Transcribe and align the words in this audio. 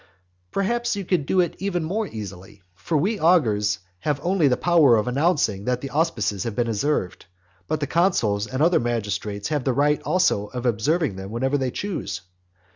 Perhaps 0.49 0.95
you 0.95 1.05
could 1.05 1.25
even 1.25 1.25
do 1.27 1.41
it 1.77 1.83
more 1.83 2.07
easily. 2.07 2.63
For 2.73 2.97
we 2.97 3.19
augurs 3.19 3.77
have 3.99 4.19
only 4.23 4.47
the 4.47 4.57
power 4.57 4.97
of 4.97 5.07
announcing 5.07 5.65
that 5.65 5.81
the 5.81 5.91
auspices 5.91 6.43
are 6.43 6.49
being 6.49 6.67
observed, 6.69 7.27
but 7.67 7.81
the 7.81 7.85
consuls 7.85 8.47
and 8.47 8.63
other 8.63 8.79
magistrates 8.79 9.49
have 9.49 9.63
the 9.63 9.73
right 9.73 10.01
also 10.01 10.47
of 10.47 10.65
observing 10.65 11.17
them 11.17 11.29
whenever 11.29 11.55
they 11.59 11.69
choose. 11.69 12.21